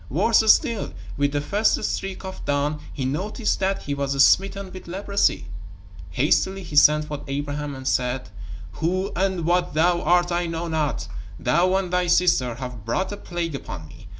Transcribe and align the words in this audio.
Worse 0.09 0.51
still, 0.51 0.95
with 1.15 1.31
the 1.31 1.41
first 1.41 1.83
streak 1.83 2.25
of 2.25 2.43
dawn 2.43 2.81
he 2.91 3.05
noticed 3.05 3.59
that 3.59 3.83
he 3.83 3.93
was 3.93 4.13
smitten 4.25 4.71
with 4.73 4.87
leprosy. 4.87 5.45
Hastily 6.09 6.63
he 6.63 6.75
sent 6.75 7.05
for 7.05 7.21
Abraham 7.27 7.75
and 7.75 7.87
said: 7.87 8.31
"Who 8.77 9.11
and 9.15 9.45
what 9.45 9.75
thou 9.75 10.01
art 10.01 10.31
I 10.31 10.47
know 10.47 10.67
not. 10.67 11.07
Thou 11.39 11.75
and 11.75 11.93
thy 11.93 12.07
sister 12.07 12.55
have 12.55 12.83
brought 12.83 13.11
a 13.11 13.17
plague 13.17 13.53
upon 13.53 13.87
me. 13.89 14.07